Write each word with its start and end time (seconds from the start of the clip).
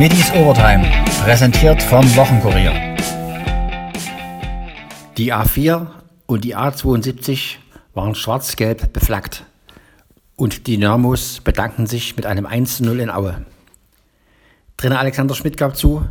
Schmittis 0.00 0.32
Overtime, 0.32 0.90
präsentiert 1.24 1.82
vom 1.82 2.02
Wochenkurier. 2.16 2.72
Die 5.18 5.30
A4 5.30 5.88
und 6.24 6.42
die 6.42 6.56
A72 6.56 7.56
waren 7.92 8.14
schwarz-gelb 8.14 8.94
beflaggt 8.94 9.44
und 10.36 10.66
die 10.66 10.78
Dynamos 10.78 11.42
bedankten 11.42 11.86
sich 11.86 12.16
mit 12.16 12.24
einem 12.24 12.46
1-0 12.46 12.98
in 12.98 13.10
Aue. 13.10 13.44
Trainer 14.78 15.00
Alexander 15.00 15.34
Schmidt 15.34 15.58
gab 15.58 15.76
zu, 15.76 16.02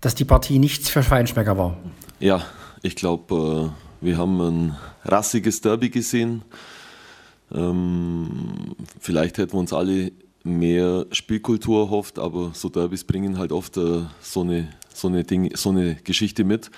dass 0.00 0.16
die 0.16 0.24
Partie 0.24 0.58
nichts 0.58 0.88
für 0.90 1.04
Feinschmecker 1.04 1.56
war. 1.56 1.76
Ja, 2.18 2.42
ich 2.82 2.96
glaube, 2.96 3.70
äh, 4.02 4.04
wir 4.04 4.18
haben 4.18 4.40
ein 4.40 4.76
rassiges 5.04 5.60
Derby 5.60 5.90
gesehen. 5.90 6.42
Ähm, 7.54 8.74
vielleicht 8.98 9.38
hätten 9.38 9.52
wir 9.52 9.60
uns 9.60 9.72
alle 9.72 10.10
mehr 10.44 11.06
Spielkultur 11.12 11.84
erhofft, 11.84 12.18
aber 12.18 12.52
so 12.54 12.68
Derbys 12.68 13.04
bringen 13.04 13.38
halt 13.38 13.52
oft 13.52 13.76
äh, 13.76 14.02
so, 14.20 14.40
eine, 14.42 14.68
so, 14.92 15.08
eine 15.08 15.24
Ding, 15.24 15.54
so 15.56 15.70
eine 15.70 15.96
Geschichte 15.96 16.44
mit, 16.44 16.70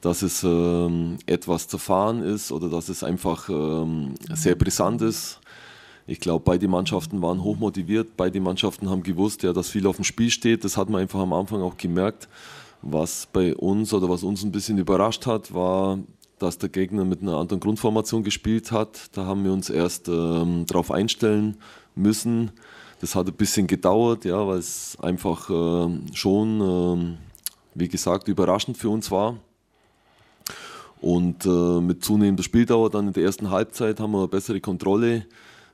dass 0.00 0.22
es 0.22 0.42
ähm, 0.42 1.18
etwas 1.26 1.68
zerfahren 1.68 2.22
ist 2.22 2.52
oder 2.52 2.68
dass 2.68 2.88
es 2.88 3.02
einfach 3.02 3.48
ähm, 3.48 4.14
sehr 4.32 4.54
brisant 4.54 5.02
ist. 5.02 5.40
Ich 6.08 6.20
glaube, 6.20 6.44
beide 6.44 6.68
Mannschaften 6.68 7.20
waren 7.20 7.42
hochmotiviert, 7.42 8.16
beide 8.16 8.40
Mannschaften 8.40 8.88
haben 8.88 9.02
gewusst, 9.02 9.42
ja, 9.42 9.52
dass 9.52 9.70
viel 9.70 9.86
auf 9.86 9.96
dem 9.96 10.04
Spiel 10.04 10.30
steht. 10.30 10.64
Das 10.64 10.76
hat 10.76 10.88
man 10.88 11.00
einfach 11.00 11.18
am 11.18 11.32
Anfang 11.32 11.62
auch 11.62 11.76
gemerkt. 11.76 12.28
Was 12.82 13.26
bei 13.32 13.56
uns 13.56 13.92
oder 13.92 14.08
was 14.08 14.22
uns 14.22 14.44
ein 14.44 14.52
bisschen 14.52 14.78
überrascht 14.78 15.26
hat, 15.26 15.52
war, 15.52 15.98
dass 16.38 16.58
der 16.58 16.68
Gegner 16.68 17.04
mit 17.04 17.22
einer 17.22 17.36
anderen 17.36 17.58
Grundformation 17.58 18.22
gespielt 18.22 18.70
hat. 18.70 19.16
Da 19.16 19.24
haben 19.24 19.42
wir 19.42 19.52
uns 19.52 19.68
erst 19.70 20.08
ähm, 20.08 20.64
darauf 20.66 20.92
einstellen 20.92 21.56
müssen. 21.96 22.52
Das 23.00 23.14
hat 23.14 23.26
ein 23.26 23.34
bisschen 23.34 23.66
gedauert, 23.66 24.24
ja, 24.24 24.46
weil 24.46 24.58
es 24.58 24.96
einfach 25.00 25.50
äh, 25.50 26.14
schon, 26.14 26.60
äh, 26.60 27.18
wie 27.74 27.88
gesagt, 27.88 28.28
überraschend 28.28 28.78
für 28.78 28.88
uns 28.88 29.10
war. 29.10 29.36
Und 31.00 31.44
äh, 31.44 31.80
mit 31.80 32.02
zunehmender 32.02 32.42
Spieldauer 32.42 32.90
dann 32.90 33.08
in 33.08 33.12
der 33.12 33.24
ersten 33.24 33.50
Halbzeit 33.50 34.00
haben 34.00 34.12
wir 34.12 34.20
eine 34.20 34.28
bessere 34.28 34.60
Kontrolle 34.60 35.26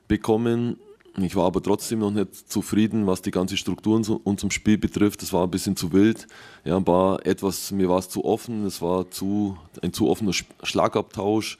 bekommen. 0.07 0.77
Ich 1.17 1.35
war 1.35 1.45
aber 1.45 1.61
trotzdem 1.61 1.99
noch 1.99 2.11
nicht 2.11 2.51
zufrieden, 2.51 3.05
was 3.05 3.21
die 3.21 3.31
ganze 3.31 3.55
Struktur 3.55 4.01
unserem 4.23 4.51
Spiel 4.51 4.77
betrifft. 4.79 5.21
Das 5.21 5.31
war 5.31 5.43
ein 5.43 5.51
bisschen 5.51 5.77
zu 5.77 5.93
wild. 5.93 6.27
Ja, 6.65 6.85
war 6.85 7.23
etwas, 7.25 7.71
mir 7.71 7.87
war 7.87 7.99
es 7.99 8.09
zu 8.09 8.25
offen. 8.25 8.65
Es 8.65 8.81
war 8.81 9.09
zu, 9.11 9.57
ein 9.81 9.93
zu 9.93 10.09
offener 10.09 10.33
Schlagabtausch. 10.63 11.59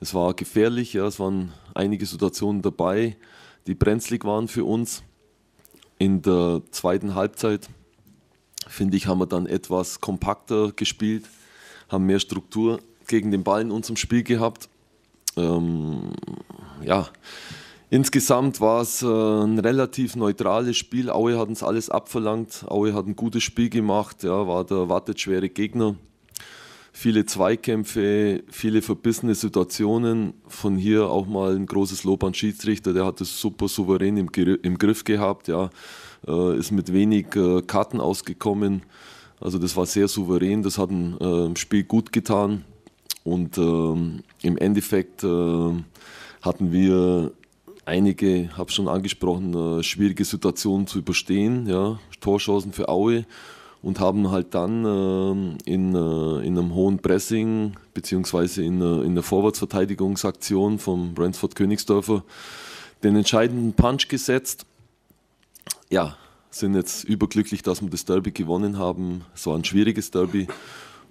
Es 0.00 0.12
war 0.12 0.34
gefährlich. 0.34 0.92
Ja, 0.92 1.06
es 1.06 1.20
waren 1.20 1.52
einige 1.72 2.04
Situationen 2.04 2.62
dabei, 2.62 3.16
die 3.66 3.74
brenzlig 3.74 4.24
waren 4.24 4.48
für 4.48 4.64
uns. 4.64 5.02
In 5.98 6.22
der 6.22 6.62
zweiten 6.70 7.14
Halbzeit, 7.14 7.68
finde 8.66 8.96
ich, 8.96 9.06
haben 9.06 9.18
wir 9.18 9.26
dann 9.26 9.46
etwas 9.46 10.00
kompakter 10.00 10.72
gespielt, 10.72 11.26
haben 11.88 12.06
mehr 12.06 12.20
Struktur 12.20 12.80
gegen 13.06 13.30
den 13.30 13.42
Ball 13.42 13.62
in 13.62 13.70
unserem 13.70 13.96
Spiel 13.96 14.22
gehabt. 14.22 14.68
Ähm, 15.36 16.12
ja, 16.82 17.08
Insgesamt 17.92 18.60
war 18.60 18.82
es 18.82 19.02
äh, 19.02 19.06
ein 19.06 19.58
relativ 19.58 20.14
neutrales 20.14 20.76
Spiel. 20.76 21.10
Aue 21.10 21.36
hat 21.36 21.48
uns 21.48 21.64
alles 21.64 21.90
abverlangt. 21.90 22.64
Aue 22.68 22.94
hat 22.94 23.06
ein 23.06 23.16
gutes 23.16 23.42
Spiel 23.42 23.68
gemacht, 23.68 24.22
ja, 24.22 24.46
war 24.46 24.64
der 24.64 24.76
erwartet 24.76 25.20
schwere 25.20 25.48
Gegner. 25.48 25.96
Viele 26.92 27.24
Zweikämpfe, 27.24 28.42
viele 28.48 28.82
verbissene 28.82 29.34
Situationen. 29.34 30.34
Von 30.48 30.76
hier 30.76 31.08
auch 31.08 31.26
mal 31.26 31.54
ein 31.54 31.66
großes 31.66 32.04
Lob 32.04 32.24
an 32.24 32.34
Schiedsrichter, 32.34 32.92
der 32.92 33.06
hat 33.06 33.20
es 33.20 33.40
super 33.40 33.68
souverän 33.68 34.16
im, 34.16 34.28
im 34.62 34.78
Griff 34.78 35.04
gehabt, 35.04 35.48
ja, 35.48 35.70
äh, 36.26 36.58
ist 36.58 36.72
mit 36.72 36.92
wenig 36.92 37.34
äh, 37.36 37.62
Karten 37.62 38.00
ausgekommen. 38.00 38.82
Also 39.40 39.58
das 39.58 39.76
war 39.76 39.86
sehr 39.86 40.08
souverän, 40.08 40.62
das 40.62 40.78
hat 40.78 40.90
ein 40.90 41.18
äh, 41.20 41.56
Spiel 41.56 41.84
gut 41.84 42.12
getan. 42.12 42.64
Und 43.22 43.56
ähm, 43.58 44.22
im 44.42 44.56
Endeffekt 44.58 45.22
äh, 45.24 45.72
hatten 46.42 46.72
wir 46.72 47.32
einige, 47.84 48.50
habe 48.56 48.72
schon 48.72 48.88
angesprochen, 48.88 49.54
äh, 49.54 49.82
schwierige 49.82 50.24
Situationen 50.24 50.86
zu 50.86 50.98
überstehen, 50.98 51.66
ja, 51.66 51.98
Torchancen 52.20 52.72
für 52.72 52.88
Aue 52.88 53.24
und 53.82 53.98
haben 53.98 54.30
halt 54.30 54.54
dann 54.54 54.84
äh, 54.84 55.70
in, 55.70 55.94
äh, 55.94 56.46
in 56.46 56.58
einem 56.58 56.74
hohen 56.74 56.98
Pressing 56.98 57.74
beziehungsweise 57.94 58.62
in, 58.62 58.80
äh, 58.80 59.02
in 59.02 59.14
der 59.14 59.22
Vorwärtsverteidigungsaktion 59.22 60.78
vom 60.78 61.14
Brentford 61.14 61.54
Königsdörfer 61.54 62.22
den 63.02 63.16
entscheidenden 63.16 63.72
Punch 63.72 64.08
gesetzt. 64.08 64.66
Ja, 65.88 66.16
sind 66.50 66.74
jetzt 66.74 67.04
überglücklich, 67.04 67.62
dass 67.62 67.80
wir 67.80 67.88
das 67.88 68.04
Derby 68.04 68.32
gewonnen 68.32 68.78
haben. 68.78 69.24
Es 69.34 69.46
war 69.46 69.56
ein 69.56 69.64
schwieriges 69.64 70.10
Derby 70.10 70.46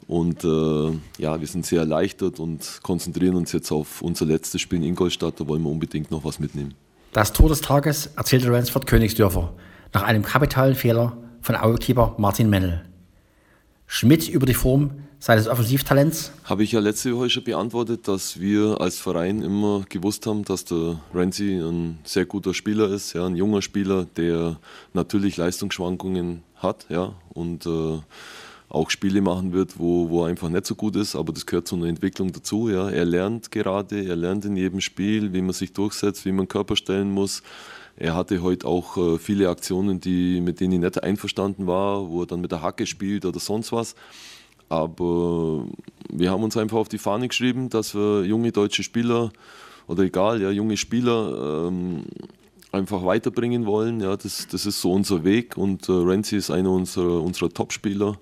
und 0.08 0.44
äh, 0.44 0.92
ja, 1.18 1.40
wir 1.40 1.48
sind 1.48 1.66
sehr 1.66 1.80
erleichtert 1.80 2.40
und 2.40 2.80
konzentrieren 2.84 3.36
uns 3.36 3.52
jetzt 3.52 3.72
auf 3.72 4.02
unser 4.02 4.26
letztes 4.26 4.62
Spiel 4.62 4.80
in 4.80 4.90
Ingolstadt. 4.90 5.40
Da 5.40 5.48
wollen 5.48 5.64
wir 5.64 5.70
unbedingt 5.70 6.12
noch 6.12 6.24
was 6.24 6.40
mitnehmen. 6.40 6.76
Das 7.14 7.34
Tor 7.34 7.50
des 7.50 7.62
Tages 7.62 8.12
erzählte 8.16 8.52
Ransford 8.52 8.86
Königsdörfer 8.86 9.54
nach 9.94 10.04
einem 10.04 10.24
kapitalen 10.24 10.76
Fehler 10.76 11.18
von 11.42 11.56
Augekeeper 11.56 12.16
Martin 12.18 12.50
Mennel. 12.50 12.84
Schmidt 13.88 14.30
über 14.30 14.46
die 14.46 14.54
Form 14.54 14.92
seines 15.20 15.48
Offensivtalents? 15.48 16.32
Habe 16.44 16.64
ich 16.64 16.72
ja 16.72 16.80
letzte 16.80 17.16
Woche 17.16 17.30
schon 17.30 17.44
beantwortet, 17.44 18.08
dass 18.08 18.40
wir 18.40 18.80
als 18.80 19.00
Verein 19.00 19.42
immer 19.42 19.84
gewusst 19.90 20.26
haben, 20.28 20.46
dass 20.46 20.66
der 20.66 21.00
Renzi 21.14 21.60
ein 21.60 22.00
sehr 22.04 22.26
guter 22.26 22.54
Spieler 22.54 22.90
ist, 22.90 23.14
ja, 23.14 23.26
ein 23.26 23.36
junger 23.36 23.62
Spieler, 23.62 24.06
der 24.16 24.58
natürlich 24.94 25.38
Leistungsschwankungen 25.38 26.44
hat 26.56 26.86
ja, 26.90 27.14
und 27.34 27.66
äh, 27.66 28.00
auch 28.70 28.90
Spiele 28.92 29.22
machen 29.22 29.52
wird, 29.52 29.80
wo, 29.80 30.10
wo 30.10 30.24
er 30.24 30.30
einfach 30.30 30.50
nicht 30.50 30.66
so 30.66 30.76
gut 30.76 30.96
ist, 30.96 31.16
aber 31.16 31.34
das 31.34 31.46
gehört 31.46 31.68
zu 31.68 31.76
einer 31.76 31.88
Entwicklung 31.88 32.32
dazu. 32.32 32.70
Ja. 32.70 32.90
Er 32.90 33.06
lernt 33.06 33.52
gerade, 33.52 34.06
er 34.06 34.16
lernt 34.16 34.46
in 34.46 34.56
jedem 34.56 34.80
Spiel, 34.80 35.34
wie 35.34 35.42
man 35.42 35.54
sich 35.54 35.74
durchsetzt, 35.74 36.26
wie 36.26 36.32
man 36.32 36.48
Körper 36.48 36.76
stellen 36.76 37.12
muss. 37.12 37.42
Er 38.00 38.16
hatte 38.16 38.42
heute 38.42 38.66
auch 38.66 38.96
äh, 38.96 39.20
viele 39.20 39.50
Aktionen, 39.50 40.00
die, 40.00 40.40
mit 40.40 40.62
denen 40.62 40.72
ich 40.72 40.80
nicht 40.80 41.04
einverstanden 41.04 41.68
war, 41.68 42.10
wo 42.10 42.22
er 42.22 42.28
dann 42.28 42.40
mit 42.40 42.52
der 42.52 42.62
Hacke 42.62 42.88
spielt 42.88 43.26
oder 43.26 43.40
sonst 43.40 43.74
was. 43.74 43.94
Aber 44.70 45.66
wir 46.10 46.32
haben 46.32 46.44
uns 46.44 46.56
einfach 46.56 46.78
auf 46.78 46.88
die 46.88 46.98
Fahne 46.98 47.28
geschrieben, 47.28 47.70
dass 47.70 47.94
wir 47.94 48.24
junge 48.24 48.54
deutsche 48.54 48.84
Spieler 48.84 49.34
oder 49.88 50.04
egal, 50.04 50.42
ja, 50.42 50.50
junge 50.50 50.78
Spieler 50.78 51.68
ähm, 51.68 52.06
einfach 52.72 53.04
weiterbringen 53.04 53.66
wollen. 53.66 54.00
Ja, 54.00 54.16
das, 54.16 54.48
das 54.50 54.66
ist 54.66 54.80
so 54.80 54.94
unser 54.94 55.26
Weg 55.26 55.58
und 55.58 55.90
äh, 55.90 55.92
Renzi 55.92 56.38
ist 56.38 56.52
einer 56.52 56.72
unserer, 56.72 57.22
unserer 57.22 57.50
Top-Spieler. 57.50 58.18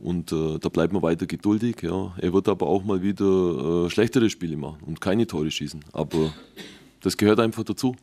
Und 0.00 0.32
äh, 0.32 0.58
da 0.58 0.68
bleibt 0.70 0.92
man 0.92 1.02
weiter 1.02 1.26
geduldig. 1.26 1.82
Ja. 1.82 2.12
Er 2.18 2.32
wird 2.32 2.48
aber 2.48 2.66
auch 2.66 2.82
mal 2.82 3.00
wieder 3.00 3.86
äh, 3.86 3.90
schlechtere 3.90 4.28
Spiele 4.28 4.56
machen 4.56 4.78
und 4.84 5.00
keine 5.00 5.28
Tore 5.28 5.52
schießen. 5.52 5.84
Aber 5.92 6.34
das 7.00 7.16
gehört 7.16 7.38
einfach 7.38 7.62
dazu. 7.62 7.94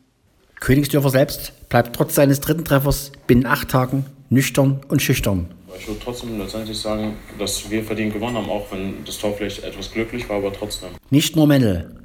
Königsdörfer 0.62 1.10
selbst 1.10 1.70
bleibt 1.70 1.96
trotz 1.96 2.14
seines 2.14 2.40
dritten 2.40 2.64
Treffers 2.64 3.12
binnen 3.26 3.48
acht 3.48 3.70
Tagen 3.70 4.06
nüchtern 4.30 4.80
und 4.90 5.02
schüchtern. 5.02 5.48
Ich 5.78 5.88
würde 5.88 6.00
trotzdem 6.04 6.38
letztendlich 6.38 6.78
sagen, 6.78 7.16
dass 7.40 7.72
wir 7.72 7.84
verdient 7.84 8.14
gewonnen 8.14 8.38
haben, 8.38 8.50
auch 8.50 8.72
wenn 8.72 9.04
das 9.04 9.18
Tor 9.18 9.34
vielleicht 9.36 9.64
etwas 9.64 9.92
glücklich 9.92 10.30
war, 10.30 10.38
aber 10.38 10.54
trotzdem. 10.54 10.90
Nicht 11.10 11.36
nur 11.36 11.48
Mendel, 11.48 11.96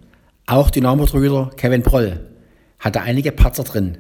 auch 0.47 0.71
Dynamo-Torhüter 0.71 1.51
Kevin 1.57 1.83
Proll 1.83 2.31
hatte 2.79 3.03
einige 3.03 3.31
Patzer 3.31 3.65
drin. 3.65 3.99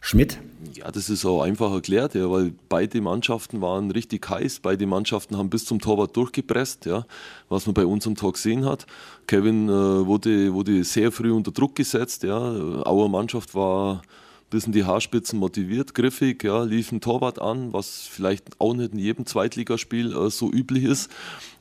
Schmidt 0.00 0.38
ja, 0.74 0.90
das 0.90 1.10
ist 1.10 1.24
auch 1.24 1.42
einfach 1.42 1.72
erklärt, 1.72 2.14
ja, 2.14 2.30
weil 2.30 2.52
beide 2.68 3.00
Mannschaften 3.00 3.60
waren 3.60 3.90
richtig 3.90 4.28
heiß. 4.28 4.60
Beide 4.60 4.86
Mannschaften 4.86 5.36
haben 5.36 5.50
bis 5.50 5.64
zum 5.64 5.80
Torwart 5.80 6.16
durchgepresst, 6.16 6.86
ja, 6.86 7.06
was 7.48 7.66
man 7.66 7.74
bei 7.74 7.86
uns 7.86 8.06
am 8.06 8.14
Tag 8.14 8.34
gesehen 8.34 8.64
hat. 8.64 8.86
Kevin 9.26 9.68
äh, 9.68 9.72
wurde, 9.72 10.52
wurde 10.52 10.84
sehr 10.84 11.12
früh 11.12 11.32
unter 11.32 11.52
Druck 11.52 11.76
gesetzt. 11.76 12.22
Ja. 12.22 12.38
Auer 12.38 13.08
Mannschaft 13.08 13.54
war 13.54 14.02
bis 14.50 14.66
in 14.66 14.72
die 14.72 14.84
Haarspitzen 14.84 15.38
motiviert, 15.38 15.94
griffig, 15.94 16.42
ja, 16.42 16.64
lief 16.64 16.92
ein 16.92 17.00
Torwart 17.00 17.40
an, 17.40 17.72
was 17.72 18.08
vielleicht 18.10 18.60
auch 18.60 18.74
nicht 18.74 18.92
in 18.92 18.98
jedem 18.98 19.24
Zweitligaspiel 19.26 20.14
äh, 20.14 20.30
so 20.30 20.50
üblich 20.50 20.84
ist. 20.84 21.10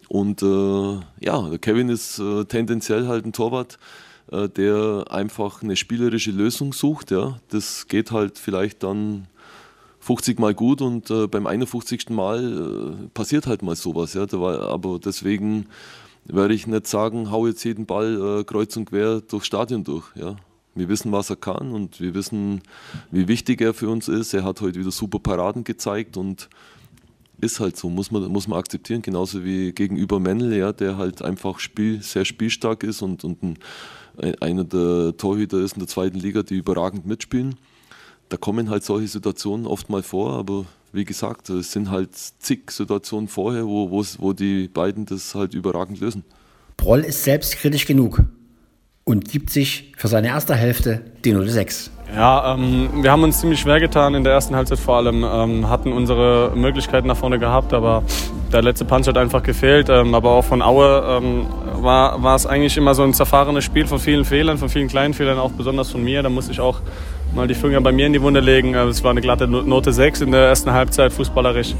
Und 0.07 0.42
äh, 0.42 1.00
ja, 1.19 1.57
Kevin 1.62 1.90
ist 1.90 2.18
äh, 2.18 2.45
tendenziell 2.45 3.07
halt 3.07 3.25
ein 3.25 3.34
Torwart 3.34 3.78
der 4.31 5.06
einfach 5.10 5.64
eine 5.64 5.76
spielerische 5.76 6.31
Lösung 6.31 6.74
sucht. 6.74 7.12
Ja. 7.12 7.40
Das 7.50 7.88
geht 7.88 8.12
halt 8.12 8.38
vielleicht 8.38 8.84
dann 8.84 9.28
50 10.02 10.40
Mal 10.40 10.54
gut 10.54 10.81
und 10.81 11.10
äh, 11.10 11.28
beim 11.28 11.48
51. 11.48 12.10
Mal 12.10 12.96
äh, 13.04 13.08
passiert 13.14 13.48
halt 13.48 13.62
mal 13.62 13.76
sowas. 13.76 14.14
Ja. 14.14 14.24
Aber 14.31 15.00
deswegen 15.00 15.68
werde 16.26 16.54
ich 16.54 16.68
nicht 16.68 16.88
sagen, 16.88 17.31
hau 17.31 17.48
jetzt 17.48 17.64
jeden 17.64 17.86
Ball 17.86 18.40
äh, 18.40 18.44
kreuz 18.44 18.76
und 18.78 18.86
quer 18.86 19.22
durchs 19.22 19.48
Stadion 19.48 19.84
durch. 19.84 20.06
Ja. 20.16 20.36
Wir 20.76 20.88
wissen, 20.88 21.12
was 21.12 21.30
er 21.30 21.36
kann 21.36 21.72
und 21.72 22.00
wir 22.00 22.14
wissen, 22.14 22.62
wie 23.12 23.28
wichtig 23.28 23.60
er 23.62 23.74
für 23.74 23.90
uns 23.90 24.08
ist. 24.08 24.34
Er 24.34 24.44
hat 24.44 24.62
heute 24.62 24.80
wieder 24.80 24.92
super 24.92 25.20
Paraden 25.20 25.64
gezeigt 25.64 26.16
und 26.16 26.50
ist 27.42 27.60
halt 27.60 27.78
so, 27.78 27.90
muss 27.90 28.12
man, 28.12 28.24
muss 28.28 28.48
man 28.48 28.60
akzeptieren. 28.60 29.02
Genauso 29.02 29.44
wie 29.44 29.72
gegenüber 29.72 30.20
Mendel, 30.20 30.56
ja, 30.56 30.72
der 30.72 30.98
halt 30.98 31.22
einfach 31.22 31.60
Spiel, 31.60 32.02
sehr 32.02 32.26
spielstark 32.26 32.84
ist 32.84 33.02
und, 33.02 33.24
und 33.24 33.44
ein 33.44 33.58
einer 34.39 34.63
der 34.63 35.16
Torhüter 35.18 35.60
ist 35.60 35.74
in 35.74 35.80
der 35.80 35.88
zweiten 35.88 36.19
Liga, 36.19 36.44
die 36.44 36.56
überragend 36.56 37.06
mitspielen. 37.06 37.56
da 38.30 38.38
kommen 38.38 38.69
halt 38.69 38.83
solche 38.83 39.07
Situationen 39.07 39.66
oft 39.66 39.89
mal 39.89 40.04
vor, 40.04 40.33
aber 40.33 40.66
wie 40.92 41.06
gesagt, 41.06 41.50
es 41.50 41.71
sind 41.71 41.89
halt 41.92 42.16
zig 42.16 42.71
Situationen 42.71 43.27
vorher, 43.27 43.66
wo, 43.66 43.89
wo 43.92 44.33
die 44.33 44.68
beiden 44.68 45.06
das 45.06 45.36
halt 45.36 45.54
überragend 45.54 46.00
lösen. 46.00 46.24
Proll 46.77 47.01
ist 47.01 47.24
selbstkritisch 47.24 47.86
genug 47.86 48.24
und 49.04 49.30
gibt 49.30 49.50
sich 49.50 49.92
für 49.98 50.07
seine 50.07 50.27
erste 50.27 50.56
Hälfte 50.56 51.01
die 51.25 51.33
06. 51.33 51.92
Ja, 52.16 52.56
ähm, 52.56 53.04
wir 53.04 53.12
haben 53.12 53.24
uns 53.24 53.39
ziemlich 53.39 53.60
schwer 53.60 53.80
getan 53.80 54.16
in 54.16 54.24
der 54.24 54.33
ersten 54.33 54.56
Halbzeit 54.56 54.80
vor 54.80 54.98
allem, 54.98 55.24
ähm, 55.24 55.69
hatten 55.69 55.92
unsere 55.92 56.54
Möglichkeiten 56.56 57.07
nach 57.07 57.18
vorne 57.18 57.38
gehabt, 57.38 57.74
aber 57.74 58.04
der 58.51 58.63
letzte 58.63 58.86
Punch 58.86 59.07
hat 59.07 59.18
einfach 59.18 59.44
gefehlt. 59.44 59.89
Ähm, 59.89 60.16
aber 60.16 60.31
auch 60.31 60.44
von 60.44 60.62
Aue 60.62 61.04
ähm, 61.07 61.45
war, 61.84 62.22
war 62.24 62.36
es 62.36 62.46
eigentlich 62.46 62.78
immer 62.78 62.96
so 62.96 63.04
ein 63.04 63.14
zerfahrenes 63.14 63.64
Spiel 63.64 63.88
von 63.88 64.00
vielen 64.00 64.26
Fehlern, 64.26 64.58
von 64.58 64.70
vielen 64.70 64.88
kleinen 64.88 65.14
Fehlern, 65.14 65.38
auch 65.40 65.52
besonders 65.52 65.92
von 65.92 66.04
mir. 66.04 66.22
Da 66.24 66.30
musste 66.30 66.52
ich 66.52 66.60
auch 66.60 66.81
mal 67.36 67.48
die 67.48 67.54
Finger 67.54 67.81
bei 67.81 67.92
mir 67.92 68.08
in 68.08 68.14
die 68.14 68.22
Wunde 68.22 68.40
legen. 68.40 68.74
Äh, 68.74 68.84
es 68.86 69.04
war 69.04 69.12
eine 69.12 69.22
glatte 69.22 69.48
Note 69.48 69.94
6 69.94 70.22
in 70.22 70.31
der 70.31 70.48
ersten 70.48 70.72
Halbzeit, 70.72 71.14
fußballerisch. 71.14 71.76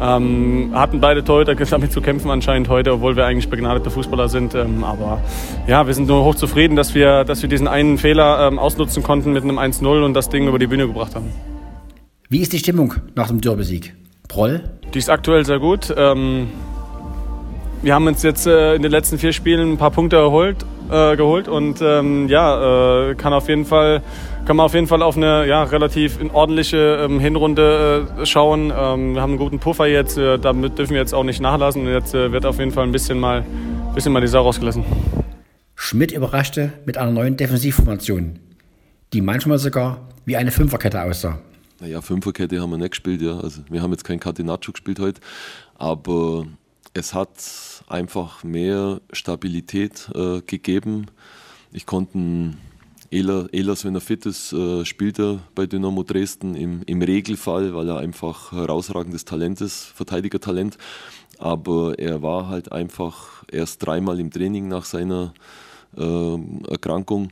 Ähm, 0.00 0.70
hatten 0.74 1.00
beide 1.00 1.24
Torhüter 1.24 1.54
damit 1.70 1.92
zu 1.92 2.00
kämpfen 2.00 2.30
anscheinend 2.30 2.68
heute, 2.68 2.92
obwohl 2.92 3.16
wir 3.16 3.26
eigentlich 3.26 3.48
begnadete 3.48 3.90
Fußballer 3.90 4.28
sind. 4.28 4.54
Ähm, 4.54 4.84
aber 4.84 5.20
ja, 5.66 5.86
wir 5.86 5.94
sind 5.94 6.08
nur 6.08 6.24
hochzufrieden, 6.24 6.76
dass 6.76 6.94
wir, 6.94 7.24
dass 7.24 7.42
wir 7.42 7.48
diesen 7.48 7.68
einen 7.68 7.98
Fehler 7.98 8.48
ähm, 8.48 8.58
ausnutzen 8.58 9.02
konnten 9.02 9.32
mit 9.32 9.42
einem 9.42 9.58
1-0 9.58 10.04
und 10.04 10.14
das 10.14 10.28
Ding 10.28 10.48
über 10.48 10.58
die 10.58 10.66
Bühne 10.66 10.86
gebracht 10.86 11.14
haben. 11.14 11.30
Wie 12.28 12.40
ist 12.40 12.52
die 12.52 12.58
Stimmung 12.58 12.94
nach 13.14 13.28
dem 13.28 13.40
Derby-Sieg? 13.40 13.94
Proll? 14.28 14.64
Die 14.92 14.98
ist 14.98 15.10
aktuell 15.10 15.44
sehr 15.44 15.58
gut. 15.58 15.92
Ähm, 15.96 16.48
wir 17.84 17.94
haben 17.94 18.06
uns 18.06 18.22
jetzt 18.22 18.46
äh, 18.46 18.74
in 18.74 18.82
den 18.82 18.90
letzten 18.90 19.18
vier 19.18 19.32
Spielen 19.32 19.72
ein 19.72 19.76
paar 19.76 19.90
Punkte 19.90 20.16
erholt, 20.16 20.64
äh, 20.90 21.16
geholt 21.16 21.48
und 21.48 21.82
ähm, 21.82 22.28
ja, 22.28 23.10
äh, 23.10 23.14
kann 23.14 23.34
auf 23.34 23.48
jeden 23.48 23.66
Fall 23.66 24.02
kann 24.46 24.56
man 24.56 24.66
auf 24.66 24.74
jeden 24.74 24.86
Fall 24.86 25.02
auf 25.02 25.16
eine 25.16 25.46
ja, 25.46 25.62
relativ 25.62 26.18
ordentliche 26.32 26.98
ähm, 27.02 27.20
Hinrunde 27.20 28.08
äh, 28.20 28.26
schauen. 28.26 28.72
Ähm, 28.76 29.14
wir 29.14 29.22
haben 29.22 29.30
einen 29.30 29.38
guten 29.38 29.58
Puffer 29.58 29.86
jetzt, 29.86 30.18
äh, 30.18 30.38
damit 30.38 30.78
dürfen 30.78 30.92
wir 30.92 31.00
jetzt 31.00 31.14
auch 31.14 31.24
nicht 31.24 31.40
nachlassen. 31.40 31.86
Jetzt 31.86 32.14
äh, 32.14 32.32
wird 32.32 32.44
auf 32.44 32.58
jeden 32.58 32.70
Fall 32.70 32.84
ein 32.84 32.92
bisschen 32.92 33.18
mal, 33.18 33.44
bisschen 33.94 34.12
mal 34.12 34.20
die 34.20 34.28
Sau 34.28 34.42
rausgelassen. 34.42 34.84
Schmidt 35.74 36.12
überraschte 36.12 36.72
mit 36.84 36.98
einer 36.98 37.10
neuen 37.10 37.36
Defensivformation, 37.36 38.38
die 39.12 39.20
manchmal 39.20 39.58
sogar 39.58 40.08
wie 40.24 40.36
eine 40.36 40.50
Fünferkette 40.50 41.02
aussah. 41.02 41.38
Naja, 41.80 42.00
Fünferkette 42.00 42.60
haben 42.60 42.70
wir 42.70 42.78
nicht 42.78 42.90
gespielt, 42.90 43.20
ja. 43.22 43.38
Also 43.38 43.62
wir 43.70 43.82
haben 43.82 43.90
jetzt 43.92 44.04
kein 44.04 44.20
Catenaccio 44.20 44.72
gespielt 44.72 45.00
heute, 45.00 45.20
aber 45.76 46.46
es 46.94 47.12
hat 47.12 47.28
einfach 47.88 48.44
mehr 48.44 49.00
Stabilität 49.12 50.08
äh, 50.14 50.40
gegeben. 50.40 51.06
Ich 51.72 51.86
konnte 51.86 52.54
Ehlers, 53.10 53.84
wenn 53.84 53.94
er 53.94 54.00
fit 54.00 54.26
ist, 54.26 54.52
äh, 54.52 54.84
spielt 54.84 55.18
er 55.18 55.40
bei 55.54 55.66
Dynamo 55.66 56.02
Dresden 56.04 56.54
im, 56.54 56.82
im 56.86 57.02
Regelfall, 57.02 57.74
weil 57.74 57.88
er 57.88 57.98
einfach 57.98 58.52
herausragendes 58.52 59.24
Talent 59.24 59.60
ist, 59.60 59.84
Verteidigertalent. 59.84 60.78
Aber 61.38 61.98
er 61.98 62.22
war 62.22 62.48
halt 62.48 62.72
einfach 62.72 63.44
erst 63.50 63.84
dreimal 63.84 64.20
im 64.20 64.30
Training 64.30 64.68
nach 64.68 64.84
seiner 64.84 65.34
äh, 65.96 66.38
Erkrankung. 66.68 67.30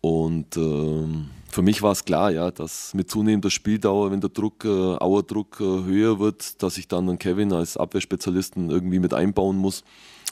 Und 0.00 0.56
äh, 0.56 1.06
für 1.50 1.62
mich 1.62 1.82
war 1.82 1.92
es 1.92 2.04
klar, 2.04 2.30
ja, 2.30 2.50
dass 2.50 2.94
mit 2.94 3.10
zunehmender 3.10 3.50
Spieldauer, 3.50 4.10
wenn 4.10 4.20
der 4.20 4.30
Druck, 4.30 4.64
äh, 4.64 4.68
Auerdruck 4.68 5.58
äh, 5.60 5.64
höher 5.64 6.18
wird, 6.18 6.62
dass 6.62 6.78
ich 6.78 6.88
dann 6.88 7.08
einen 7.08 7.18
Kevin 7.18 7.52
als 7.52 7.76
Abwehrspezialisten 7.76 8.70
irgendwie 8.70 8.98
mit 8.98 9.14
einbauen 9.14 9.56
muss. 9.56 9.82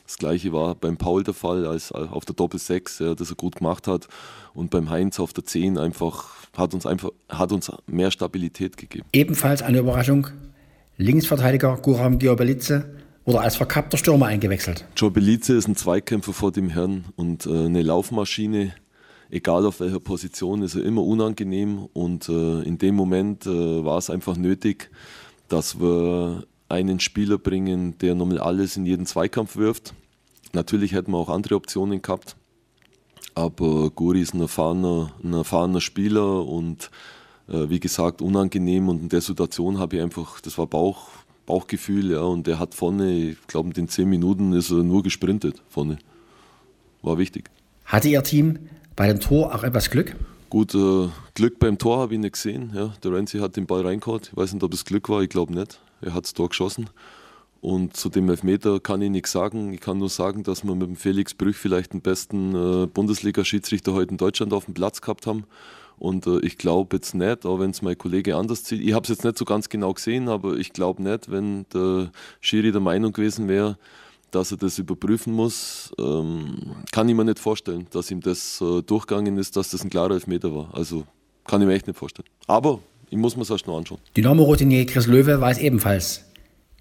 Das 0.04 0.18
gleiche 0.18 0.52
war 0.52 0.76
beim 0.76 0.96
Paul 0.96 1.24
der 1.24 1.34
Fall, 1.34 1.66
als 1.66 1.90
auf 1.90 2.24
der 2.24 2.36
Doppel 2.36 2.60
6, 2.60 3.00
ja, 3.00 3.14
das 3.16 3.30
er 3.30 3.36
gut 3.36 3.56
gemacht 3.56 3.88
hat. 3.88 4.06
Und 4.54 4.70
beim 4.70 4.88
Heinz 4.88 5.18
auf 5.18 5.32
der 5.32 5.44
10 5.44 5.78
einfach 5.78 6.28
hat 6.56 6.74
uns 6.74 6.86
einfach 6.86 7.10
hat 7.28 7.50
uns 7.50 7.72
mehr 7.86 8.10
Stabilität 8.12 8.76
gegeben. 8.76 9.06
Ebenfalls 9.12 9.62
eine 9.62 9.78
Überraschung. 9.78 10.28
Linksverteidiger 10.96 11.76
Guram 11.82 12.18
Giobelice 12.18 12.84
wurde 13.24 13.40
als 13.40 13.56
verkappter 13.56 13.98
Stürmer 13.98 14.26
eingewechselt. 14.26 14.86
Giobelice 14.94 15.50
ist 15.50 15.66
ein 15.66 15.76
Zweikämpfer 15.76 16.32
vor 16.32 16.52
dem 16.52 16.70
Herrn 16.70 17.06
und 17.16 17.46
äh, 17.46 17.66
eine 17.66 17.82
Laufmaschine. 17.82 18.72
Egal 19.30 19.66
auf 19.66 19.80
welcher 19.80 20.00
Position 20.00 20.62
ist 20.62 20.76
er 20.76 20.84
immer 20.84 21.02
unangenehm 21.02 21.88
und 21.92 22.28
äh, 22.28 22.62
in 22.62 22.78
dem 22.78 22.94
Moment 22.94 23.46
äh, 23.46 23.84
war 23.84 23.98
es 23.98 24.08
einfach 24.08 24.36
nötig, 24.36 24.90
dass 25.48 25.80
wir 25.80 26.44
einen 26.68 27.00
Spieler 27.00 27.38
bringen, 27.38 27.98
der 27.98 28.14
nochmal 28.14 28.38
alles 28.38 28.76
in 28.76 28.86
jeden 28.86 29.06
Zweikampf 29.06 29.56
wirft. 29.56 29.94
Natürlich 30.52 30.92
hätten 30.92 31.10
wir 31.10 31.18
auch 31.18 31.28
andere 31.28 31.56
Optionen 31.56 32.02
gehabt, 32.02 32.36
aber 33.34 33.90
Guri 33.90 34.20
ist 34.20 34.34
ein 34.34 34.40
erfahrener, 34.40 35.12
ein 35.22 35.32
erfahrener 35.32 35.80
Spieler 35.80 36.46
und 36.46 36.90
äh, 37.48 37.68
wie 37.68 37.80
gesagt 37.80 38.22
unangenehm 38.22 38.88
und 38.88 39.02
in 39.02 39.08
der 39.08 39.20
Situation 39.20 39.78
habe 39.78 39.96
ich 39.96 40.02
einfach, 40.02 40.40
das 40.40 40.56
war 40.56 40.66
Bauch, 40.66 41.08
Bauchgefühl, 41.46 42.12
ja, 42.12 42.22
und 42.22 42.46
der 42.46 42.58
hat 42.58 42.74
vorne, 42.74 43.12
ich 43.12 43.46
glaube 43.46 43.68
in 43.68 43.74
den 43.74 43.88
zehn 43.88 44.08
Minuten 44.08 44.52
ist 44.52 44.70
er 44.70 44.82
nur 44.82 45.02
gesprintet 45.02 45.62
vorne. 45.68 45.98
War 47.02 47.18
wichtig. 47.18 47.50
Hatte 47.84 48.08
Ihr 48.08 48.22
Team 48.22 48.58
bei 48.96 49.08
dem 49.08 49.20
Tor 49.20 49.54
auch 49.54 49.62
etwas 49.62 49.90
Glück? 49.90 50.16
Gut, 50.48 50.74
äh, 50.74 51.08
Glück 51.34 51.58
beim 51.58 51.76
Tor 51.78 51.98
habe 51.98 52.14
ich 52.14 52.20
nicht 52.20 52.32
gesehen. 52.32 52.72
Ja. 52.74 52.94
Der 53.04 53.12
Renzi 53.12 53.38
hat 53.38 53.56
den 53.56 53.66
Ball 53.66 53.82
reingehauen. 53.82 54.22
Ich 54.24 54.36
weiß 54.36 54.54
nicht, 54.54 54.62
ob 54.62 54.72
es 54.72 54.84
Glück 54.84 55.08
war, 55.08 55.22
ich 55.22 55.28
glaube 55.28 55.54
nicht. 55.54 55.80
Er 56.00 56.14
hat 56.14 56.24
das 56.24 56.34
Tor 56.34 56.48
geschossen. 56.48 56.88
Und 57.60 57.96
zu 57.96 58.08
dem 58.08 58.28
Elfmeter 58.28 58.80
kann 58.80 59.02
ich 59.02 59.10
nichts 59.10 59.32
sagen. 59.32 59.72
Ich 59.72 59.80
kann 59.80 59.98
nur 59.98 60.08
sagen, 60.08 60.42
dass 60.44 60.64
wir 60.64 60.74
mit 60.74 60.88
dem 60.88 60.96
Felix 60.96 61.34
Brüch 61.34 61.56
vielleicht 61.56 61.92
den 61.92 62.00
besten 62.00 62.54
äh, 62.54 62.86
Bundesliga-Schiedsrichter 62.86 63.92
heute 63.92 64.12
in 64.12 64.18
Deutschland 64.18 64.52
auf 64.52 64.66
dem 64.66 64.74
Platz 64.74 65.00
gehabt 65.00 65.26
haben. 65.26 65.44
Und 65.98 66.26
äh, 66.26 66.38
ich 66.40 66.58
glaube 66.58 66.96
jetzt 66.96 67.14
nicht, 67.14 67.44
auch 67.44 67.58
wenn 67.58 67.70
es 67.70 67.82
mein 67.82 67.98
Kollege 67.98 68.36
anders 68.36 68.64
sieht, 68.64 68.82
ich 68.82 68.92
habe 68.92 69.02
es 69.04 69.08
jetzt 69.08 69.24
nicht 69.24 69.38
so 69.38 69.44
ganz 69.44 69.68
genau 69.68 69.94
gesehen, 69.94 70.28
aber 70.28 70.56
ich 70.56 70.72
glaube 70.72 71.02
nicht, 71.02 71.30
wenn 71.30 71.66
der 71.72 72.12
Schiri 72.40 72.70
der 72.70 72.82
Meinung 72.82 73.12
gewesen 73.12 73.48
wäre, 73.48 73.78
dass 74.30 74.50
er 74.50 74.58
das 74.58 74.78
überprüfen 74.78 75.32
muss, 75.32 75.92
ähm, 75.98 76.56
kann 76.92 77.08
ich 77.08 77.14
mir 77.14 77.24
nicht 77.24 77.38
vorstellen, 77.38 77.86
dass 77.90 78.10
ihm 78.10 78.20
das 78.20 78.60
äh, 78.60 78.82
durchgegangen 78.82 79.38
ist, 79.38 79.56
dass 79.56 79.70
das 79.70 79.84
ein 79.84 79.90
klarer 79.90 80.12
Elfmeter 80.12 80.54
war. 80.54 80.68
Also 80.72 81.04
kann 81.46 81.60
ich 81.60 81.66
mir 81.66 81.74
echt 81.74 81.86
nicht 81.86 81.98
vorstellen. 81.98 82.28
Aber 82.46 82.80
ich 83.10 83.16
muss 83.16 83.36
mir 83.36 83.42
es 83.42 83.50
erst 83.50 83.66
noch 83.66 83.78
anschauen. 83.78 83.98
Dynamo-Routinier 84.16 84.86
Chris 84.86 85.06
Löwe 85.06 85.40
weiß 85.40 85.58
ebenfalls, 85.58 86.24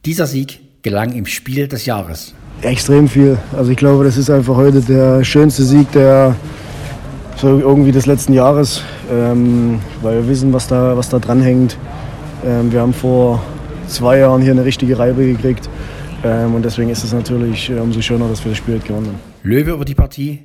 dieser 0.06 0.26
Sieg 0.26 0.60
gelang 0.82 1.14
im 1.14 1.26
Spiel 1.26 1.68
des 1.68 1.86
Jahres. 1.86 2.34
Extrem 2.62 3.08
viel. 3.08 3.38
Also 3.54 3.72
ich 3.72 3.78
glaube, 3.78 4.04
das 4.04 4.18
ist 4.18 4.30
einfach 4.30 4.56
heute 4.56 4.82
der 4.82 5.24
schönste 5.24 5.64
Sieg 5.64 5.92
der 5.92 6.36
so 7.38 7.60
irgendwie 7.60 7.92
des 7.92 8.06
letzten 8.06 8.34
Jahres, 8.34 8.82
ähm, 9.12 9.80
weil 10.02 10.22
wir 10.22 10.30
wissen, 10.30 10.54
was 10.54 10.68
da, 10.68 10.96
was 10.96 11.10
da 11.10 11.20
dran 11.20 11.42
hängt. 11.42 11.78
Ähm, 12.46 12.72
wir 12.72 12.82
haben 12.82 12.94
vor 12.94 13.44
zwei 13.88 14.20
Jahren 14.20 14.42
hier 14.42 14.52
eine 14.52 14.64
richtige 14.64 14.98
Reibe 14.98 15.26
gekriegt 15.26 15.70
und 16.26 16.64
deswegen 16.64 16.90
ist 16.90 17.04
es 17.04 17.14
natürlich 17.14 17.70
äh, 17.70 17.80
umso 17.80 18.02
schöner, 18.02 18.28
dass 18.28 18.44
wir 18.44 18.52
das 18.52 18.58
Spiel 18.58 18.80
gewonnen 18.80 19.08
haben. 19.08 19.20
Löwe 19.44 19.72
über 19.72 19.86
die 19.86 19.96
Partie, 19.96 20.44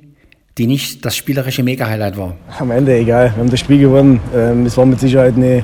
die 0.57 0.67
nicht 0.67 1.03
das 1.05 1.15
spielerische 1.15 1.63
Mega-Highlight 1.63 2.17
war. 2.17 2.35
Am 2.59 2.71
Ende 2.71 2.95
egal, 2.95 3.31
wir 3.33 3.41
haben 3.41 3.49
das 3.49 3.59
Spiel 3.59 3.79
gewonnen. 3.79 4.19
Ähm, 4.35 4.65
es 4.65 4.77
war 4.77 4.85
mit 4.85 4.99
Sicherheit 4.99 5.35
eine, 5.35 5.63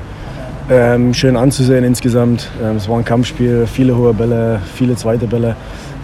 ähm, 0.70 1.14
schön 1.14 1.36
anzusehen 1.36 1.84
insgesamt. 1.84 2.50
Ähm, 2.62 2.76
es 2.76 2.88
war 2.88 2.98
ein 2.98 3.04
Kampfspiel, 3.04 3.66
viele 3.66 3.96
hohe 3.96 4.12
Bälle, 4.12 4.60
viele 4.74 4.96
zweite 4.96 5.26
Bälle. 5.26 5.56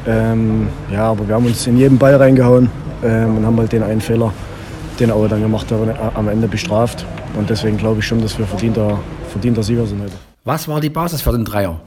Ähm, 0.06 0.68
ja, 0.92 1.10
aber 1.10 1.26
wir 1.26 1.34
haben 1.34 1.46
uns 1.46 1.66
in 1.66 1.78
jeden 1.78 1.98
Ball 1.98 2.14
reingehauen 2.14 2.70
ähm, 3.02 3.38
und 3.38 3.46
haben 3.46 3.58
halt 3.58 3.72
den 3.72 3.82
einen 3.82 4.00
Fehler, 4.00 4.32
den 5.00 5.10
Aue 5.10 5.28
dann 5.28 5.40
gemacht 5.40 5.70
hat, 5.72 6.14
am 6.14 6.28
Ende 6.28 6.46
bestraft. 6.46 7.04
Und 7.36 7.50
deswegen 7.50 7.78
glaube 7.78 8.00
ich 8.00 8.06
schon, 8.06 8.20
dass 8.20 8.38
wir 8.38 8.46
verdienter, 8.46 9.00
verdienter 9.30 9.62
Sieger 9.62 9.86
sind 9.86 10.02
heute. 10.02 10.12
Was 10.44 10.68
war 10.68 10.80
die 10.80 10.90
Basis 10.90 11.20
für 11.20 11.32
den 11.32 11.44
Dreier? 11.44 11.80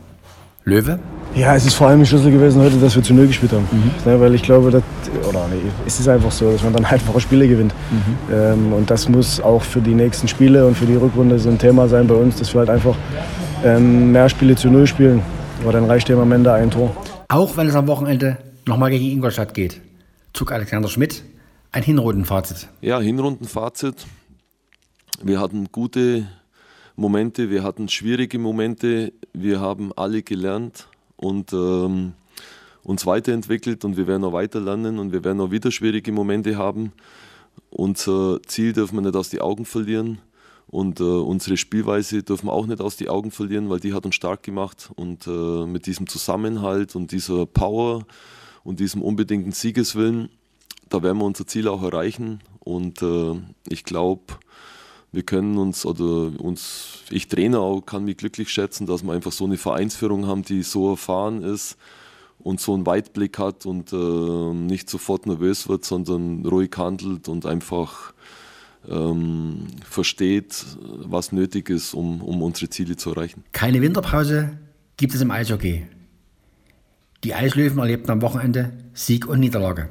Löwe? 0.64 1.00
Ja, 1.38 1.56
es 1.56 1.68
ist 1.68 1.76
vor 1.76 1.88
allem 1.88 2.00
ein 2.00 2.06
Schlüssel 2.08 2.32
gewesen 2.32 2.60
heute, 2.64 2.78
dass 2.78 2.96
wir 2.96 3.04
zu 3.04 3.14
Null 3.14 3.28
gespielt 3.28 3.52
haben. 3.52 3.68
Mhm. 3.72 3.92
Ja, 4.06 4.20
weil 4.20 4.34
ich 4.34 4.42
glaube, 4.42 4.72
dass, 4.72 4.82
oder 5.30 5.48
nee, 5.48 5.62
es 5.86 6.00
ist 6.00 6.08
einfach 6.08 6.32
so, 6.32 6.52
dass 6.52 6.64
man 6.64 6.74
dann 6.74 6.84
einfache 6.86 7.20
Spiele 7.22 7.48
gewinnt. 7.48 7.76
Mhm. 7.92 8.34
Ähm, 8.34 8.74
und 8.74 8.90
das 8.90 9.08
muss 9.08 9.40
auch 9.40 9.62
für 9.62 9.80
die 9.80 9.94
nächsten 9.94 10.28
Spiele 10.28 10.66
und 10.66 10.76
für 10.76 10.88
die 10.88 10.96
Rückrunde 10.96 11.38
so 11.38 11.50
ein 11.50 11.60
Thema 11.60 11.88
sein 11.88 12.08
bei 12.08 12.16
uns, 12.16 12.38
dass 12.38 12.56
wir 12.56 12.60
halt 12.60 12.72
einfach 12.72 12.96
ähm, 13.64 14.12
mehr 14.12 14.30
Spiele 14.30 14.56
zu 14.56 14.70
Null 14.70 14.88
spielen. 14.88 15.22
Aber 15.62 15.74
dann 15.74 15.86
reicht 15.86 16.10
eben 16.10 16.20
am 16.20 16.32
Ende 16.32 16.52
ein 16.54 16.72
Tor. 16.72 16.96
Auch 17.28 17.56
wenn 17.56 17.68
es 17.68 17.76
am 17.76 17.86
Wochenende 17.86 18.38
nochmal 18.66 18.90
gegen 18.90 19.06
Ingolstadt 19.06 19.54
geht, 19.54 19.80
zog 20.34 20.52
Alexander 20.52 20.90
Schmidt 20.90 21.24
ein 21.72 21.84
Hinrundenfazit. 21.84 22.68
Ja, 22.82 23.00
Hinrundenfazit. 23.00 24.08
Wir 25.22 25.40
hatten 25.40 25.68
gute 25.72 26.28
Momente, 26.96 27.52
wir 27.52 27.62
hatten 27.62 27.90
schwierige 27.90 28.40
Momente, 28.40 29.14
wir 29.34 29.60
haben 29.60 29.92
alle 29.96 30.24
gelernt 30.24 30.88
und 31.18 31.52
ähm, 31.54 32.14
uns 32.84 33.06
weiterentwickelt 33.06 33.84
und 33.84 33.98
wir 33.98 34.08
werden 34.08 34.24
auch 34.24 34.34
weiter 34.34 34.62
lernen 34.62 34.98
und 34.98 35.12
wir 35.12 35.24
werden 35.24 35.42
auch 35.42 35.52
wieder 35.52 35.72
schwierige 35.72 36.12
Momente 36.12 36.58
haben. 36.58 36.94
Unser 37.70 38.40
Ziel 38.44 38.72
dürfen 38.72 38.96
wir 38.96 39.02
nicht 39.02 39.16
aus 39.16 39.30
die 39.30 39.42
Augen 39.42 39.66
verlieren 39.66 40.20
und 40.68 41.00
äh, 41.00 41.04
unsere 41.04 41.58
Spielweise 41.58 42.24
dürfen 42.24 42.48
wir 42.48 42.54
auch 42.54 42.66
nicht 42.66 42.82
aus 42.82 42.96
die 42.96 43.10
Augen 43.10 43.32
verlieren, 43.32 43.70
weil 43.70 43.80
die 43.80 43.94
hat 43.94 44.06
uns 44.06 44.16
stark 44.16 44.44
gemacht 44.44 44.90
und 44.96 45.28
äh, 45.28 45.66
mit 45.66 45.86
diesem 45.86 46.08
Zusammenhalt 46.08 46.96
und 46.96 47.12
dieser 47.12 47.46
Power 47.46 48.06
und 48.64 48.80
diesem 48.80 49.02
unbedingten 49.02 49.52
Siegeswillen, 49.52 50.30
da 50.90 51.04
werden 51.04 51.18
wir 51.18 51.26
unser 51.26 51.48
Ziel 51.48 51.68
auch 51.68 51.84
erreichen 51.84 52.40
und 52.60 53.02
äh, 53.02 53.36
ich 53.68 53.84
glaube, 53.84 54.36
wir 55.18 55.24
können 55.24 55.58
uns 55.58 55.84
oder 55.84 56.40
uns, 56.40 57.00
ich 57.10 57.28
Trainer 57.28 57.60
auch, 57.60 57.82
kann 57.82 58.06
mich 58.06 58.18
glücklich 58.18 58.50
schätzen, 58.50 58.86
dass 58.86 59.02
wir 59.02 59.14
einfach 59.14 59.32
so 59.32 59.46
eine 59.46 59.58
Vereinsführung 59.58 60.28
haben, 60.28 60.44
die 60.44 60.62
so 60.62 60.92
erfahren 60.92 61.42
ist 61.42 61.76
und 62.38 62.62
so 62.62 62.76
einen 62.76 62.86
Weitblick 62.86 63.40
hat 63.40 63.66
und 63.66 63.92
äh, 63.92 63.96
nicht 63.96 64.92
sofort 64.92 65.26
nervös 65.26 65.68
wird, 65.68 65.86
sondern 65.86 66.46
ruhig 66.46 66.70
handelt 66.78 67.30
und 67.30 67.48
einfach 67.48 68.14
ähm, 68.88 69.66
versteht, 69.84 70.64
was 70.78 71.32
nötig 71.32 71.72
ist, 71.72 71.96
um, 71.96 72.22
um 72.22 72.44
unsere 72.44 72.70
Ziele 72.70 72.96
zu 72.96 73.10
erreichen. 73.10 73.44
Keine 73.54 73.82
Winterpause 73.82 74.56
gibt 74.98 75.16
es 75.16 75.22
im 75.22 75.32
Eishockey. 75.32 75.88
Die 77.24 77.34
Eislöwen 77.34 77.80
erlebten 77.80 78.12
am 78.12 78.22
Wochenende 78.22 78.72
Sieg 78.94 79.28
und 79.28 79.40
Niederlage. 79.40 79.90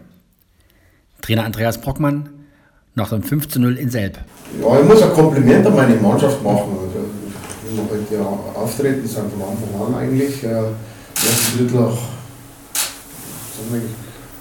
Trainer 1.20 1.44
Andreas 1.44 1.80
Brockmann 1.80 2.35
nach 2.96 3.10
dem 3.10 3.22
5 3.22 3.48
zu 3.48 3.60
0 3.60 3.76
in 3.76 3.90
Selb. 3.90 4.18
Ja, 4.60 4.80
ich 4.80 4.86
muss 4.86 5.02
ein 5.02 5.12
Kompliment 5.12 5.66
an 5.66 5.76
meine 5.76 5.96
Mannschaft 5.96 6.42
machen. 6.42 6.72
Also, 6.80 7.04
wie 7.68 7.76
wir 7.76 7.84
heute 7.84 8.14
ja 8.14 8.60
auftreten, 8.60 9.06
sind 9.06 9.30
von 9.30 9.42
Anfang 9.42 9.86
an 9.86 9.94
eigentlich. 10.02 10.42
Äh, 10.42 10.48
ersten 10.48 11.58
Drittel 11.58 11.78
auch 11.78 11.98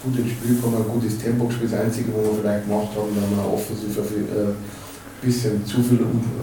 gut 0.04 0.20
ins 0.20 0.32
Spiel 0.32 0.56
gekommen, 0.56 0.78
ein 0.78 0.88
gutes 0.88 1.18
Tempo 1.18 1.46
gespielt. 1.46 1.74
Das 1.74 1.82
Einzige, 1.82 2.14
was 2.14 2.24
wir 2.24 2.42
vielleicht 2.42 2.66
gemacht 2.66 2.90
haben, 2.96 3.12
haben 3.12 3.36
wir 3.36 3.54
offensiv 3.54 3.98
ein 3.98 4.06
äh, 4.06 5.26
bisschen 5.26 5.66
zu 5.66 5.84
viel 5.84 6.00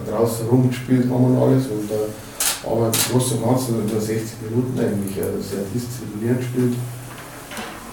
draußen 0.09 0.47
rumgespielt 0.47 1.09
haben 1.09 1.25
und 1.25 1.37
alles. 1.37 1.65
Und, 1.65 1.89
äh, 1.89 2.67
aber 2.67 2.87
im 2.87 3.11
Großen 3.11 3.37
und 3.37 3.43
Ganzen 3.43 3.81
in 3.81 3.89
60 3.89 4.37
Minuten 4.49 4.79
eigentlich 4.79 5.17
äh, 5.17 5.41
sehr 5.41 5.65
diszipliniert 5.73 6.39
gespielt. 6.39 6.73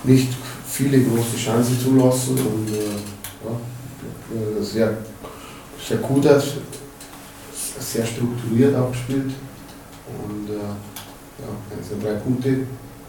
Nicht 0.05 0.29
viele 0.69 1.00
große 1.00 1.37
Chancen 1.37 1.79
zulassen 1.81 2.37
und 2.37 2.69
äh, 2.69 3.00
ja, 3.45 3.57
sehr, 4.61 4.97
sehr 5.87 5.99
gut, 5.99 6.25
sehr 7.78 8.07
strukturiert 8.07 8.75
abgespielt. 8.75 9.33
Und 10.07 10.50
äh, 10.50 10.54
ja, 10.54 11.76
jetzt 11.76 11.88
sind 11.88 12.02
drei 12.02 12.14
Punkte 12.14 12.49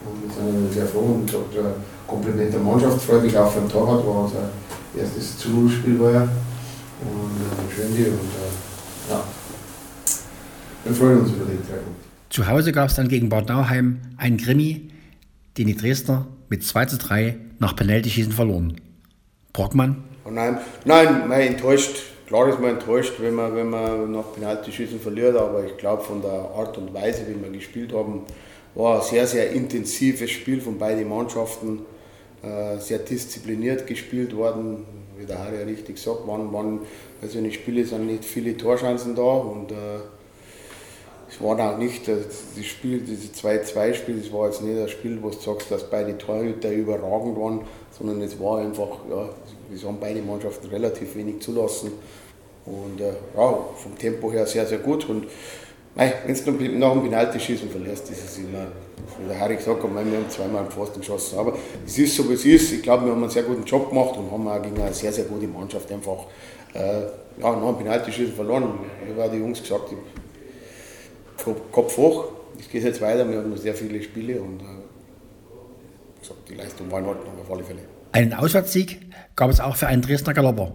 und 0.06 0.24
wir 0.24 0.34
sind 0.34 0.74
sehr 0.74 0.86
froh 0.86 1.16
und 1.16 1.26
gesagt, 1.26 1.56
äh, 1.56 2.08
Kompliment 2.08 2.54
der 2.54 2.60
Mannschaft, 2.60 3.02
freut 3.02 3.24
mich 3.24 3.38
auch 3.38 3.54
den 3.54 3.70
Torwart, 3.70 4.06
war 4.06 4.26
unser 4.26 4.50
erstes 4.98 5.38
zu 5.38 5.50
Null 5.50 5.70
Spiel 5.70 6.00
war 6.00 6.12
ja. 6.12 6.22
Und 6.22 6.30
äh, 6.30 7.76
schön 7.76 7.96
die 7.96 8.04
und 8.04 8.12
äh, 8.14 9.12
ja, 9.12 9.24
wir 10.84 10.94
freuen 10.94 11.22
uns 11.22 11.32
über 11.32 11.46
die 11.46 11.58
drei 11.58 11.78
Punkte. 11.78 12.02
Zu 12.30 12.48
Hause 12.48 12.72
gab 12.72 12.90
es 12.90 12.96
dann 12.96 13.08
gegen 13.08 13.30
Bad 13.30 13.50
Nauheim 13.50 14.00
einen 14.18 14.38
Krimi, 14.38 14.90
den 15.58 15.68
die 15.68 15.76
Dresdner 15.76 16.28
mit 16.50 16.64
2 16.64 16.86
zu 16.86 16.98
3 16.98 17.38
nach 17.60 17.76
Penaltyschießen 17.76 18.32
verloren. 18.32 18.80
Brockmann? 19.54 20.04
Oh 20.26 20.30
nein, 20.30 20.60
nein, 20.86 21.28
man 21.28 21.42
enttäuscht. 21.42 22.04
Klar 22.28 22.48
ist 22.48 22.60
man 22.60 22.72
enttäuscht, 22.72 23.16
wenn 23.20 23.36
man, 23.36 23.56
wenn 23.56 23.70
man 23.70 24.12
nach 24.12 24.34
Penaltyschießen 24.34 25.00
verliert, 25.00 25.36
aber 25.36 25.66
ich 25.66 25.76
glaube 25.78 26.02
von 26.04 26.22
der 26.22 26.32
Art 26.32 26.78
und 26.78 26.94
Weise, 26.94 27.26
wie 27.28 27.42
wir 27.42 27.52
gespielt 27.52 27.92
haben, 27.94 28.22
war 28.74 29.02
ein 29.02 29.02
sehr, 29.02 29.28
sehr 29.28 29.52
intensives 29.52 30.32
Spiel 30.32 30.62
von 30.62 30.78
beiden 30.78 31.10
Mannschaften. 31.10 31.86
Äh, 32.44 32.80
sehr 32.80 32.98
diszipliniert 32.98 33.86
gespielt 33.86 34.36
worden. 34.36 34.84
Wie 35.16 35.28
der 35.28 35.38
Harry 35.38 35.62
richtig 35.62 36.00
sagt, 36.00 36.22
wann, 36.26 36.52
wann 36.52 36.80
also 37.22 37.38
in 37.38 37.44
den 37.44 37.54
Spielen 37.54 37.86
sind 37.86 38.08
nicht 38.08 38.26
viele 38.26 38.58
Torchancen 38.58 39.16
da 39.16 39.22
und 39.22 39.72
äh, 39.72 39.76
es 41.32 41.42
war 41.42 41.58
auch 41.60 41.78
nicht 41.78 42.08
äh, 42.10 42.18
das 42.56 42.66
Spiel, 42.66 43.00
diese 43.00 43.30
2-2-Spiel, 43.32 44.20
das 44.20 44.34
war 44.34 44.48
jetzt 44.48 44.62
nicht 44.62 44.78
das 44.78 44.92
Spiel, 44.92 45.18
wo 45.22 45.30
du 45.30 45.40
sagst, 45.40 45.72
dass 45.72 45.90
beide 45.90 46.18
Torhüter 46.18 46.72
überragend 46.72 47.38
waren, 47.38 47.62
sondern 47.98 48.22
es 48.22 48.38
war 48.40 48.60
einfach, 48.60 48.90
ja, 49.10 49.30
es 49.74 49.86
haben 49.86 49.98
beide 50.00 50.22
Mannschaften 50.22 50.68
relativ 50.68 51.16
wenig 51.16 51.42
zulassen. 51.42 51.94
Und 52.66 53.00
äh, 53.00 53.14
ja, 53.36 53.58
vom 53.76 53.98
Tempo 53.98 54.32
her 54.32 54.46
sehr, 54.46 54.66
sehr 54.66 54.80
gut. 54.80 55.10
Und 55.10 55.28
wenn 55.96 56.12
du 56.36 56.78
nach 56.78 56.94
dem 56.94 57.04
Penalty-Schießen 57.04 57.70
verlierst, 57.70 58.10
ist 58.12 58.24
es 58.24 58.38
immer, 58.38 58.68
wie 59.20 59.28
der 59.28 59.40
Harry 59.40 59.56
gesagt 59.56 59.84
hat, 59.84 59.90
wir 59.90 60.00
haben 60.00 60.30
zweimal 60.30 60.66
im 60.66 60.70
Pfosten 60.70 61.00
geschossen. 61.00 61.40
Aber 61.40 61.54
es 61.86 61.98
ist 61.98 62.16
so, 62.16 62.30
wie 62.30 62.34
es 62.34 62.46
ist. 62.46 62.72
Ich 62.74 62.84
glaube, 62.84 63.06
wir 63.06 63.14
haben 63.14 63.22
einen 63.22 63.32
sehr 63.32 63.44
guten 63.44 63.64
Job 63.64 63.90
gemacht 63.90 64.18
und 64.18 64.32
haben 64.32 64.48
auch 64.48 64.62
gegen 64.62 64.80
eine 64.80 64.94
sehr, 64.94 65.12
sehr 65.12 65.26
gute 65.26 65.48
Mannschaft 65.48 65.92
einfach 65.92 66.26
äh, 66.74 67.02
ja, 67.42 67.56
nach 67.56 67.68
dem 67.68 67.78
Penalty-Schießen 67.78 68.34
verloren. 68.34 68.80
Ich 69.04 69.20
habe 69.20 69.30
die 69.32 69.40
Jungs 69.40 69.62
gesagt, 69.62 69.92
Kopf 71.72 71.98
hoch, 71.98 72.26
es 72.60 72.70
geht 72.70 72.84
jetzt 72.84 73.02
weiter, 73.02 73.30
wir 73.30 73.38
haben 73.38 73.50
noch 73.50 73.58
sehr 73.58 73.74
viele 73.74 74.02
Spiele 74.02 74.42
und 74.42 74.62
äh, 74.62 74.66
die 76.50 76.56
Leistung 76.56 76.92
war 76.92 77.00
in 77.00 77.06
Ordnung 77.06 77.40
auf 77.40 77.52
alle 77.52 77.64
Fälle. 77.64 77.82
Einen 78.12 78.34
Auswärtssieg 78.34 79.00
gab 79.36 79.50
es 79.50 79.60
auch 79.60 79.76
für 79.76 79.88
einen 79.88 80.02
Dresdner 80.02 80.34
Galopper. 80.34 80.74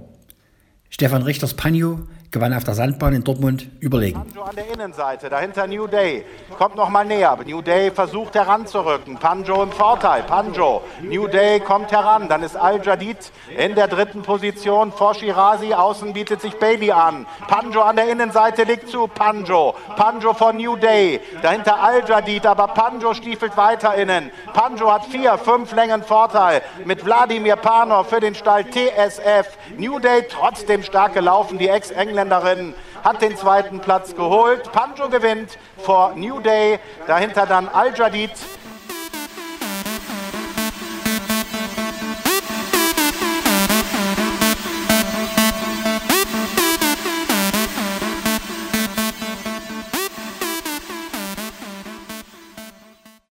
Stefan 0.88 1.22
Richters 1.22 1.54
Panjo 1.54 2.00
gewann 2.30 2.52
auf 2.52 2.64
der 2.64 2.74
Sandbahn 2.74 3.14
in 3.14 3.24
Dortmund 3.24 3.68
überlegen. 3.80 4.20
Panjo 4.20 4.42
an 4.42 4.56
der 4.56 4.72
Innenseite, 4.72 5.28
dahinter 5.28 5.66
New 5.66 5.86
Day, 5.86 6.24
kommt 6.58 6.76
noch 6.76 6.88
mal 6.88 7.04
näher. 7.04 7.36
New 7.46 7.62
Day 7.62 7.90
versucht 7.90 8.34
heranzurücken. 8.34 9.16
Panjo 9.16 9.62
im 9.62 9.72
Vorteil. 9.72 10.22
Panjo, 10.24 10.82
New 11.02 11.26
Day 11.28 11.60
kommt 11.60 11.92
heran. 11.92 12.28
Dann 12.28 12.42
ist 12.42 12.56
Al-Jadid 12.56 13.16
in 13.56 13.74
der 13.74 13.88
dritten 13.88 14.22
Position 14.22 14.92
vor 14.92 15.14
Shirazi. 15.14 15.72
Außen 15.72 16.12
bietet 16.12 16.40
sich 16.40 16.56
Baby 16.58 16.92
an. 16.92 17.26
Panjo 17.48 17.80
an 17.82 17.96
der 17.96 18.10
Innenseite 18.10 18.64
liegt 18.64 18.88
zu. 18.88 19.06
Panjo. 19.06 19.74
Panjo 19.96 20.34
von 20.34 20.56
New 20.56 20.76
Day. 20.76 21.20
Dahinter 21.42 21.80
Al-Jadid, 21.82 22.44
aber 22.46 22.68
Panjo 22.68 23.14
stiefelt 23.14 23.56
weiter 23.56 23.94
innen. 23.94 24.30
Panjo 24.52 24.92
hat 24.92 25.06
vier, 25.06 25.38
fünf 25.38 25.72
Längen 25.72 26.02
Vorteil 26.02 26.62
mit 26.84 27.04
Wladimir 27.04 27.56
Panov 27.56 28.08
für 28.08 28.20
den 28.20 28.34
Stall 28.34 28.64
TSF. 28.64 29.56
New 29.78 29.98
Day 29.98 30.26
trotzdem 30.28 30.82
stark 30.82 31.14
gelaufen. 31.14 31.58
Die 31.58 31.68
Ex-Engländer 31.68 32.15
Engländerin 32.16 32.72
hat 33.04 33.20
den 33.20 33.36
zweiten 33.36 33.80
Platz 33.80 34.16
geholt. 34.16 34.72
Panjo 34.72 35.10
gewinnt 35.10 35.58
vor 35.76 36.14
New 36.14 36.40
Day, 36.40 36.78
dahinter 37.06 37.44
dann 37.44 37.68
Al-Jadid 37.68 38.30